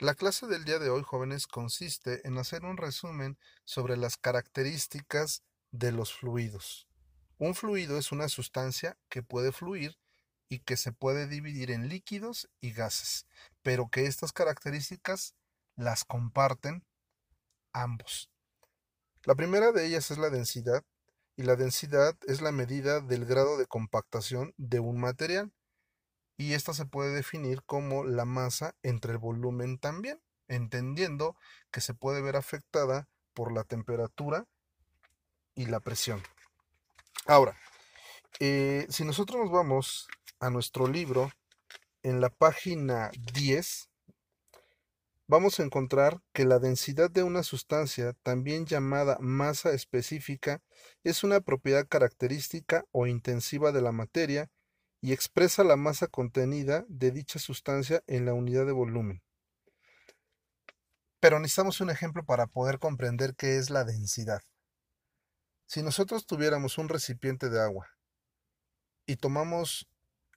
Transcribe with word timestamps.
La 0.00 0.14
clase 0.14 0.46
del 0.46 0.64
día 0.64 0.78
de 0.78 0.88
hoy, 0.88 1.02
jóvenes, 1.02 1.46
consiste 1.46 2.26
en 2.26 2.38
hacer 2.38 2.64
un 2.64 2.78
resumen 2.78 3.38
sobre 3.66 3.98
las 3.98 4.16
características 4.16 5.42
de 5.72 5.92
los 5.92 6.14
fluidos. 6.14 6.88
Un 7.36 7.54
fluido 7.54 7.98
es 7.98 8.10
una 8.10 8.30
sustancia 8.30 8.96
que 9.10 9.22
puede 9.22 9.52
fluir 9.52 9.98
y 10.48 10.60
que 10.60 10.78
se 10.78 10.92
puede 10.92 11.26
dividir 11.26 11.70
en 11.70 11.90
líquidos 11.90 12.48
y 12.62 12.72
gases, 12.72 13.26
pero 13.60 13.90
que 13.90 14.06
estas 14.06 14.32
características 14.32 15.34
las 15.76 16.06
comparten 16.06 16.82
ambos. 17.74 18.30
La 19.24 19.34
primera 19.34 19.70
de 19.70 19.84
ellas 19.84 20.10
es 20.10 20.16
la 20.16 20.30
densidad, 20.30 20.82
y 21.36 21.42
la 21.42 21.56
densidad 21.56 22.16
es 22.26 22.40
la 22.40 22.52
medida 22.52 23.02
del 23.02 23.26
grado 23.26 23.58
de 23.58 23.66
compactación 23.66 24.54
de 24.56 24.80
un 24.80 24.98
material 24.98 25.52
y 26.40 26.54
esta 26.54 26.72
se 26.72 26.86
puede 26.86 27.14
definir 27.14 27.62
como 27.64 28.02
la 28.02 28.24
masa 28.24 28.74
entre 28.82 29.12
el 29.12 29.18
volumen 29.18 29.76
también, 29.76 30.22
entendiendo 30.48 31.36
que 31.70 31.82
se 31.82 31.92
puede 31.92 32.22
ver 32.22 32.34
afectada 32.34 33.10
por 33.34 33.52
la 33.52 33.62
temperatura 33.62 34.46
y 35.54 35.66
la 35.66 35.80
presión. 35.80 36.22
Ahora, 37.26 37.58
eh, 38.38 38.86
si 38.88 39.04
nosotros 39.04 39.38
nos 39.38 39.52
vamos 39.52 40.08
a 40.38 40.48
nuestro 40.48 40.88
libro, 40.88 41.30
en 42.02 42.22
la 42.22 42.30
página 42.30 43.10
10, 43.34 43.90
vamos 45.26 45.60
a 45.60 45.62
encontrar 45.62 46.22
que 46.32 46.46
la 46.46 46.58
densidad 46.58 47.10
de 47.10 47.22
una 47.22 47.42
sustancia, 47.42 48.14
también 48.22 48.64
llamada 48.64 49.18
masa 49.20 49.72
específica, 49.72 50.62
es 51.04 51.22
una 51.22 51.42
propiedad 51.42 51.86
característica 51.86 52.86
o 52.92 53.06
intensiva 53.06 53.72
de 53.72 53.82
la 53.82 53.92
materia 53.92 54.50
y 55.00 55.12
expresa 55.12 55.64
la 55.64 55.76
masa 55.76 56.06
contenida 56.06 56.84
de 56.88 57.10
dicha 57.10 57.38
sustancia 57.38 58.02
en 58.06 58.26
la 58.26 58.34
unidad 58.34 58.66
de 58.66 58.72
volumen. 58.72 59.22
Pero 61.20 61.38
necesitamos 61.38 61.80
un 61.80 61.90
ejemplo 61.90 62.24
para 62.24 62.46
poder 62.46 62.78
comprender 62.78 63.34
qué 63.34 63.56
es 63.56 63.70
la 63.70 63.84
densidad. 63.84 64.42
Si 65.66 65.82
nosotros 65.82 66.26
tuviéramos 66.26 66.78
un 66.78 66.88
recipiente 66.88 67.48
de 67.48 67.60
agua 67.60 67.88
y 69.06 69.16
tomamos 69.16 69.86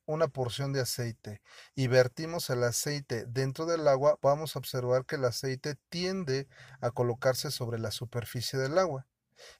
una 0.05 0.27
porción 0.27 0.73
de 0.73 0.81
aceite 0.81 1.41
y 1.75 1.87
vertimos 1.87 2.49
el 2.49 2.63
aceite 2.63 3.25
dentro 3.25 3.65
del 3.65 3.87
agua, 3.87 4.19
vamos 4.21 4.55
a 4.55 4.59
observar 4.59 5.05
que 5.05 5.15
el 5.15 5.25
aceite 5.25 5.75
tiende 5.89 6.47
a 6.81 6.91
colocarse 6.91 7.51
sobre 7.51 7.79
la 7.79 7.91
superficie 7.91 8.59
del 8.59 8.77
agua. 8.77 9.07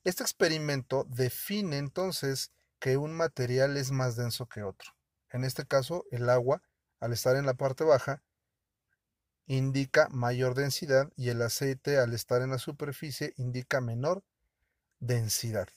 Este 0.03 0.23
experimento 0.23 1.05
define 1.05 1.77
entonces 1.77 2.51
que 2.83 2.97
un 2.97 3.13
material 3.13 3.77
es 3.77 3.91
más 3.91 4.17
denso 4.17 4.47
que 4.47 4.61
otro. 4.61 4.91
En 5.29 5.45
este 5.45 5.65
caso, 5.65 6.03
el 6.11 6.29
agua, 6.29 6.61
al 6.99 7.13
estar 7.13 7.37
en 7.37 7.45
la 7.45 7.53
parte 7.53 7.85
baja, 7.85 8.21
indica 9.45 10.09
mayor 10.11 10.53
densidad 10.53 11.09
y 11.15 11.29
el 11.29 11.41
aceite, 11.41 11.97
al 11.97 12.13
estar 12.13 12.41
en 12.41 12.49
la 12.49 12.57
superficie, 12.57 13.33
indica 13.37 13.79
menor 13.79 14.21
densidad. 14.99 15.69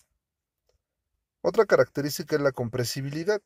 Otra 1.42 1.64
característica 1.64 2.34
es 2.34 2.42
la 2.42 2.50
compresibilidad. 2.50 3.40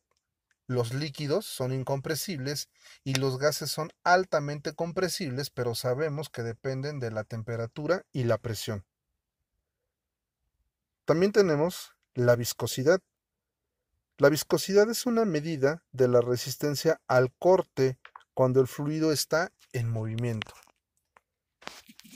Los 0.65 0.95
líquidos 0.95 1.45
son 1.45 1.71
incompresibles 1.71 2.67
y 3.03 3.13
los 3.13 3.37
gases 3.37 3.69
son 3.69 3.91
altamente 4.03 4.73
compresibles, 4.73 5.51
pero 5.51 5.75
sabemos 5.75 6.31
que 6.31 6.41
dependen 6.41 6.99
de 6.99 7.11
la 7.11 7.25
temperatura 7.25 8.07
y 8.11 8.23
la 8.23 8.39
presión. 8.39 8.87
También 11.05 11.31
tenemos 11.31 11.91
la 12.15 12.35
viscosidad. 12.35 13.01
La 14.21 14.29
viscosidad 14.29 14.87
es 14.87 15.07
una 15.07 15.25
medida 15.25 15.83
de 15.91 16.07
la 16.07 16.21
resistencia 16.21 17.01
al 17.07 17.33
corte 17.39 17.97
cuando 18.35 18.61
el 18.61 18.67
fluido 18.67 19.11
está 19.11 19.51
en 19.73 19.89
movimiento. 19.89 20.53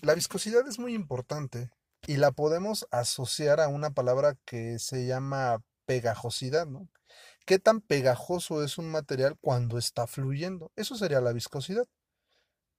La 0.04 0.14
viscosidad 0.14 0.68
es 0.68 0.78
muy 0.78 0.94
importante 0.94 1.72
y 2.06 2.18
la 2.18 2.32
podemos 2.32 2.86
asociar 2.92 3.60
a 3.60 3.70
una 3.70 3.90
palabra 3.90 4.38
que 4.46 4.78
se 4.78 5.08
llama 5.08 5.64
pegajosidad. 5.88 6.68
¿Qué 7.44 7.58
tan 7.58 7.82
pegajoso 7.82 8.64
es 8.64 8.78
un 8.78 8.92
material 8.92 9.36
cuando 9.42 9.80
está 9.80 10.06
fluyendo? 10.06 10.72
Eso 10.76 10.96
sería 10.96 11.22
la 11.22 11.34
viscosidad. 11.34 11.88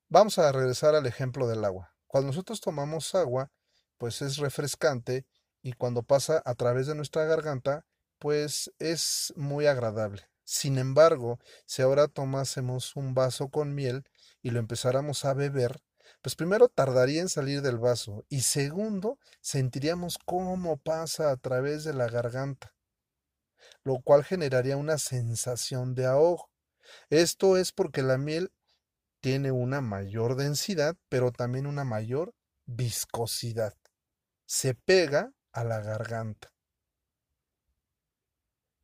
Vamos 0.08 0.38
a 0.38 0.52
regresar 0.52 0.94
al 0.94 1.06
ejemplo 1.06 1.48
del 1.48 1.64
agua. 1.64 1.96
Cuando 2.06 2.28
nosotros 2.28 2.60
tomamos 2.60 3.12
agua, 3.16 3.50
pues 3.98 4.22
es 4.22 4.36
refrescante 4.36 5.26
y 5.62 5.72
cuando 5.72 6.04
pasa 6.04 6.40
a 6.44 6.54
través 6.54 6.86
de 6.86 6.94
nuestra 6.94 7.24
garganta, 7.24 7.84
pues 8.18 8.72
es 8.78 9.32
muy 9.36 9.66
agradable. 9.66 10.28
Sin 10.44 10.78
embargo, 10.78 11.38
si 11.66 11.82
ahora 11.82 12.06
tomásemos 12.08 12.94
un 12.94 13.14
vaso 13.14 13.48
con 13.48 13.74
miel 13.74 14.04
y 14.42 14.50
lo 14.50 14.60
empezáramos 14.60 15.24
a 15.24 15.34
beber, 15.34 15.82
pues 16.22 16.36
primero 16.36 16.68
tardaría 16.68 17.20
en 17.20 17.28
salir 17.28 17.62
del 17.62 17.78
vaso 17.78 18.24
y 18.28 18.42
segundo 18.42 19.18
sentiríamos 19.40 20.18
cómo 20.24 20.76
pasa 20.76 21.30
a 21.30 21.36
través 21.36 21.84
de 21.84 21.94
la 21.94 22.08
garganta, 22.08 22.74
lo 23.82 24.00
cual 24.00 24.24
generaría 24.24 24.76
una 24.76 24.98
sensación 24.98 25.94
de 25.94 26.06
ahogo. 26.06 26.50
Esto 27.10 27.56
es 27.56 27.72
porque 27.72 28.02
la 28.02 28.18
miel 28.18 28.52
tiene 29.20 29.50
una 29.50 29.80
mayor 29.80 30.36
densidad, 30.36 30.96
pero 31.08 31.32
también 31.32 31.66
una 31.66 31.84
mayor 31.84 32.34
viscosidad. 32.66 33.74
Se 34.46 34.74
pega 34.74 35.32
a 35.52 35.64
la 35.64 35.80
garganta. 35.80 36.52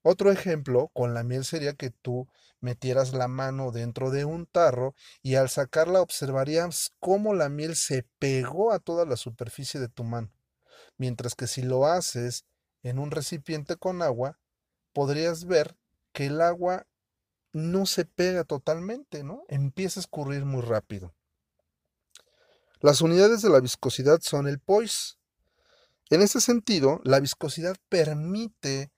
Otro 0.03 0.33
ejemplo 0.33 0.91
con 0.95 1.15
la 1.15 1.23
miel 1.23 1.45
sería 1.45 1.75
que 1.75 1.91
tú 1.91 2.29
metieras 2.61 3.13
la 3.13 3.29
mano 3.29 3.71
dentro 3.71 4.11
de 4.11 4.25
un 4.25 4.47
tarro 4.47 4.95
y 5.23 5.37
al 5.37 5.49
sacarla 5.49 6.01
observarías 6.01 6.93
cómo 7.01 7.35
la 7.35 7.49
miel 7.49 7.77
se 7.77 8.05
pegó 8.19 8.73
a 8.73 8.79
toda 8.79 9.05
la 9.07 9.17
superficie 9.17 9.81
de 9.81 9.89
tu 9.89 10.05
mano. 10.05 10.31
Mientras 10.97 11.35
que 11.35 11.47
si 11.47 11.63
lo 11.63 11.87
haces 11.87 12.45
en 12.83 12.99
un 12.99 13.11
recipiente 13.11 13.77
con 13.77 14.03
agua, 14.03 14.39
podrías 14.93 15.45
ver 15.45 15.77
que 16.13 16.27
el 16.27 16.41
agua 16.41 16.87
no 17.53 17.87
se 17.87 18.05
pega 18.05 18.45
totalmente, 18.45 19.23
¿no? 19.25 19.45
Empieza 19.49 20.01
a 20.01 20.03
escurrir 20.03 20.45
muy 20.45 20.63
rápido. 20.63 21.15
Las 22.81 23.01
unidades 23.01 23.43
de 23.43 23.51
la 23.51 23.61
viscosidad 23.61 24.21
son 24.21 24.49
el 24.49 24.59
poise. 24.59 25.15
En 26.11 26.23
ese 26.23 26.41
sentido, 26.41 27.01
la 27.05 27.21
viscosidad 27.21 27.77
permite 27.89 28.91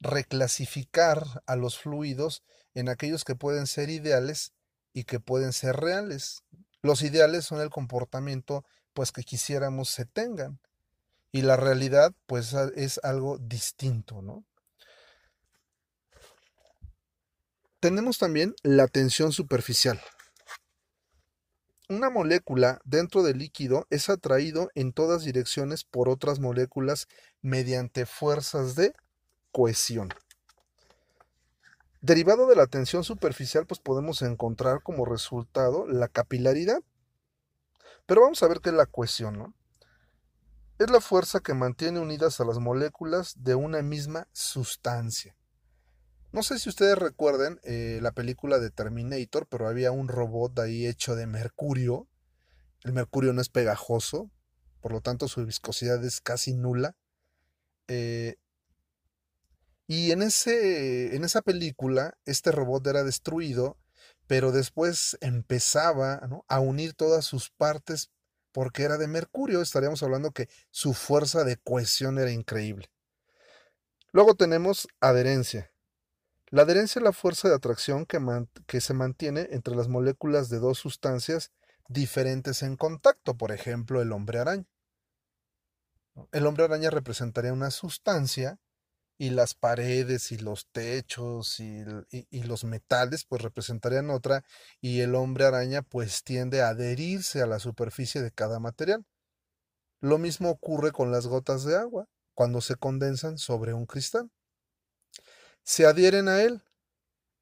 reclasificar 0.00 1.42
a 1.46 1.56
los 1.56 1.78
fluidos 1.78 2.42
en 2.74 2.88
aquellos 2.88 3.24
que 3.24 3.34
pueden 3.34 3.66
ser 3.66 3.88
ideales 3.90 4.52
y 4.92 5.04
que 5.04 5.20
pueden 5.20 5.52
ser 5.52 5.76
reales. 5.76 6.42
Los 6.82 7.02
ideales 7.02 7.44
son 7.44 7.60
el 7.60 7.70
comportamiento 7.70 8.64
pues 8.92 9.12
que 9.12 9.22
quisiéramos 9.22 9.90
se 9.90 10.06
tengan 10.06 10.60
y 11.32 11.42
la 11.42 11.56
realidad 11.56 12.12
pues 12.26 12.54
es 12.76 13.00
algo 13.02 13.38
distinto, 13.38 14.22
¿no? 14.22 14.44
Tenemos 17.80 18.18
también 18.18 18.54
la 18.62 18.88
tensión 18.88 19.32
superficial. 19.32 20.00
Una 21.88 22.10
molécula 22.10 22.80
dentro 22.84 23.22
del 23.22 23.38
líquido 23.38 23.86
es 23.90 24.08
atraído 24.08 24.70
en 24.74 24.92
todas 24.92 25.24
direcciones 25.24 25.84
por 25.84 26.08
otras 26.08 26.40
moléculas 26.40 27.06
mediante 27.42 28.06
fuerzas 28.06 28.74
de 28.74 28.92
cohesión. 29.56 30.10
Derivado 32.02 32.46
de 32.46 32.56
la 32.56 32.66
tensión 32.66 33.04
superficial, 33.04 33.66
pues 33.66 33.80
podemos 33.80 34.20
encontrar 34.20 34.82
como 34.82 35.06
resultado 35.06 35.86
la 35.86 36.08
capilaridad. 36.08 36.82
Pero 38.04 38.20
vamos 38.20 38.42
a 38.42 38.48
ver 38.48 38.60
qué 38.60 38.68
es 38.68 38.74
la 38.74 38.84
cohesión, 38.84 39.38
¿no? 39.38 39.54
Es 40.78 40.90
la 40.90 41.00
fuerza 41.00 41.40
que 41.40 41.54
mantiene 41.54 42.00
unidas 42.00 42.38
a 42.38 42.44
las 42.44 42.58
moléculas 42.58 43.32
de 43.38 43.54
una 43.54 43.80
misma 43.80 44.28
sustancia. 44.32 45.34
No 46.32 46.42
sé 46.42 46.58
si 46.58 46.68
ustedes 46.68 46.98
recuerden 46.98 47.58
eh, 47.62 47.98
la 48.02 48.12
película 48.12 48.58
de 48.58 48.70
Terminator, 48.70 49.46
pero 49.48 49.68
había 49.68 49.90
un 49.90 50.08
robot 50.08 50.58
ahí 50.58 50.86
hecho 50.86 51.16
de 51.16 51.26
mercurio. 51.26 52.06
El 52.84 52.92
mercurio 52.92 53.32
no 53.32 53.40
es 53.40 53.48
pegajoso, 53.48 54.30
por 54.82 54.92
lo 54.92 55.00
tanto 55.00 55.28
su 55.28 55.46
viscosidad 55.46 56.04
es 56.04 56.20
casi 56.20 56.52
nula. 56.52 56.94
Eh, 57.88 58.36
y 59.86 60.10
en, 60.10 60.22
ese, 60.22 61.14
en 61.14 61.24
esa 61.24 61.42
película, 61.42 62.18
este 62.24 62.50
robot 62.50 62.86
era 62.86 63.04
destruido, 63.04 63.78
pero 64.26 64.50
después 64.50 65.16
empezaba 65.20 66.28
a 66.48 66.60
unir 66.60 66.94
todas 66.94 67.24
sus 67.24 67.50
partes 67.50 68.10
porque 68.50 68.82
era 68.82 68.98
de 68.98 69.06
mercurio. 69.06 69.62
Estaríamos 69.62 70.02
hablando 70.02 70.32
que 70.32 70.48
su 70.70 70.94
fuerza 70.94 71.44
de 71.44 71.56
cohesión 71.58 72.18
era 72.18 72.32
increíble. 72.32 72.90
Luego 74.10 74.34
tenemos 74.34 74.88
adherencia. 75.00 75.70
La 76.48 76.62
adherencia 76.62 76.98
es 77.00 77.04
la 77.04 77.12
fuerza 77.12 77.48
de 77.48 77.54
atracción 77.54 78.06
que, 78.06 78.18
que 78.66 78.80
se 78.80 78.94
mantiene 78.94 79.48
entre 79.50 79.76
las 79.76 79.88
moléculas 79.88 80.48
de 80.48 80.58
dos 80.58 80.78
sustancias 80.78 81.52
diferentes 81.88 82.62
en 82.62 82.76
contacto, 82.76 83.36
por 83.36 83.52
ejemplo, 83.52 84.02
el 84.02 84.10
hombre 84.12 84.38
araña. 84.40 84.66
El 86.32 86.46
hombre 86.46 86.64
araña 86.64 86.90
representaría 86.90 87.52
una 87.52 87.70
sustancia 87.70 88.58
y 89.18 89.30
las 89.30 89.54
paredes 89.54 90.32
y 90.32 90.38
los 90.38 90.66
techos 90.72 91.60
y, 91.60 91.84
y, 92.10 92.42
los 92.42 92.64
metales 92.64 93.24
pues 93.24 93.42
representarían 93.42 94.10
otra 94.10 94.44
y 94.80 95.00
el 95.00 95.14
hombre 95.14 95.46
araña 95.46 95.82
pues 95.82 96.22
tiende 96.22 96.62
a 96.62 96.68
adherirse 96.68 97.40
a 97.40 97.46
la 97.46 97.58
superficie 97.58 98.20
de 98.20 98.30
cada 98.30 98.60
material. 98.60 99.04
Lo 100.00 100.18
mismo 100.18 100.50
ocurre 100.50 100.92
con 100.92 101.10
las 101.10 101.26
gotas 101.26 101.64
de 101.64 101.76
agua 101.76 102.08
cuando 102.34 102.60
se 102.60 102.76
condensan 102.76 103.38
sobre 103.38 103.72
un 103.72 103.86
cristal. 103.86 104.30
Se 105.62 105.86
adhieren 105.86 106.28
a 106.28 106.42
él, 106.42 106.62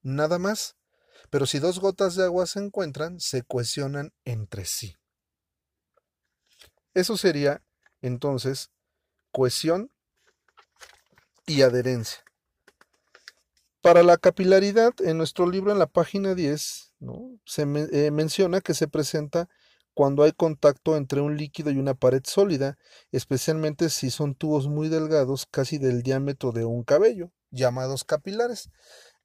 nada 0.02 0.38
más, 0.38 0.76
pero 1.30 1.46
si 1.46 1.58
dos 1.58 1.80
gotas 1.80 2.14
de 2.14 2.24
agua 2.24 2.46
se 2.46 2.60
encuentran, 2.60 3.18
se 3.20 3.42
cohesionan 3.42 4.12
entre 4.24 4.64
sí. 4.64 4.96
Eso 6.94 7.16
sería 7.16 7.62
entonces 8.00 8.70
cohesión 9.32 9.90
y 11.46 11.62
adherencia. 11.62 12.24
Para 13.80 14.02
la 14.02 14.16
capilaridad, 14.16 14.94
en 15.00 15.18
nuestro 15.18 15.48
libro 15.48 15.70
en 15.70 15.78
la 15.78 15.86
página 15.86 16.34
10, 16.34 16.94
se 17.44 17.62
eh, 17.62 18.10
menciona 18.10 18.60
que 18.60 18.72
se 18.72 18.88
presenta 18.88 19.48
cuando 19.92 20.22
hay 20.24 20.32
contacto 20.32 20.96
entre 20.96 21.20
un 21.20 21.36
líquido 21.36 21.70
y 21.70 21.78
una 21.78 21.94
pared 21.94 22.22
sólida, 22.24 22.76
especialmente 23.12 23.90
si 23.90 24.10
son 24.10 24.34
tubos 24.34 24.68
muy 24.68 24.88
delgados, 24.88 25.46
casi 25.50 25.78
del 25.78 26.02
diámetro 26.02 26.52
de 26.52 26.64
un 26.64 26.82
cabello, 26.82 27.30
llamados 27.50 28.04
capilares. 28.04 28.70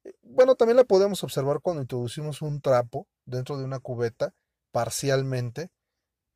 Eh, 0.04 0.12
bueno, 0.22 0.54
también 0.54 0.76
la 0.76 0.84
podemos 0.84 1.24
observar 1.24 1.60
cuando 1.60 1.82
introducimos 1.82 2.42
un 2.42 2.60
trapo 2.60 3.08
dentro 3.24 3.58
de 3.58 3.64
una 3.64 3.80
cubeta 3.80 4.34
parcialmente 4.72 5.70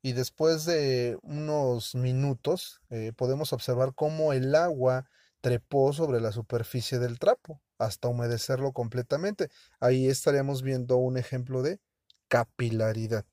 y 0.01 0.13
después 0.13 0.65
de 0.65 1.17
unos 1.21 1.95
minutos 1.95 2.81
eh, 2.89 3.11
podemos 3.15 3.53
observar 3.53 3.93
cómo 3.95 4.33
el 4.33 4.53
agua 4.53 5.09
trepó 5.45 5.93
sobre 5.93 6.21
la 6.21 6.31
superficie 6.31 6.97
del 6.97 7.19
trapo 7.19 7.61
hasta 7.77 8.07
humedecerlo 8.07 8.71
completamente. 8.71 9.51
Ahí 9.79 10.07
estaríamos 10.07 10.63
viendo 10.63 10.97
un 10.97 11.19
ejemplo 11.19 11.61
de 11.61 11.79
capilaridad. 12.27 13.27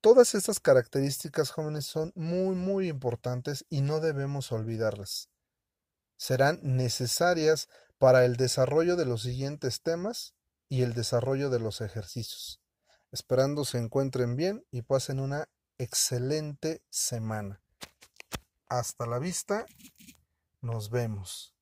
Todas 0.00 0.36
estas 0.36 0.60
características 0.60 1.50
jóvenes 1.50 1.86
son 1.86 2.12
muy 2.14 2.54
muy 2.54 2.88
importantes 2.88 3.66
y 3.68 3.80
no 3.80 3.98
debemos 3.98 4.52
olvidarlas. 4.52 5.30
Serán 6.16 6.60
necesarias 6.62 7.68
para 7.98 8.24
el 8.24 8.36
desarrollo 8.36 8.94
de 8.94 9.06
los 9.06 9.22
siguientes 9.22 9.82
temas 9.82 10.36
y 10.68 10.82
el 10.82 10.94
desarrollo 10.94 11.50
de 11.50 11.58
los 11.58 11.80
ejercicios. 11.80 12.60
Esperando 13.10 13.64
se 13.64 13.78
encuentren 13.78 14.36
bien 14.36 14.64
y 14.70 14.82
pasen 14.82 15.18
una 15.18 15.48
excelente 15.76 16.84
semana. 16.88 17.63
Hasta 18.74 19.06
la 19.06 19.20
vista. 19.20 19.66
Nos 20.60 20.90
vemos. 20.90 21.53